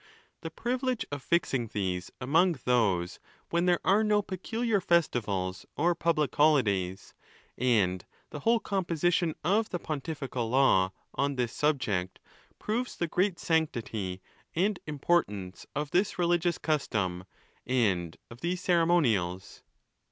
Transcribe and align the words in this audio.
The 0.41 0.49
privilege 0.49 1.05
of 1.11 1.21
fixing 1.21 1.67
these 1.67 2.09
among 2.19 2.53
those 2.65 3.19
when 3.51 3.67
there 3.67 3.79
are 3.85 4.03
no 4.03 4.23
peculiar 4.23 4.81
festivals 4.81 5.63
or 5.77 5.93
public 5.93 6.33
holidays, 6.35 7.13
and 7.55 8.03
the 8.31 8.39
whole 8.39 8.59
composition 8.59 9.35
of 9.43 9.69
the 9.69 9.77
pontifical 9.77 10.49
law 10.49 10.91
on 11.13 11.35
this 11.35 11.53
subject, 11.53 12.17
proves 12.57 12.95
the 12.97 13.05
great 13.07 13.37
sanctity 13.37 14.23
and 14.55 14.79
importance 14.87 15.67
of 15.75 15.91
this 15.91 16.17
religious 16.17 16.57
custom 16.57 17.25
and 17.67 18.17
of 18.31 18.41
these 18.41 18.59
ceremonials. 18.59 19.61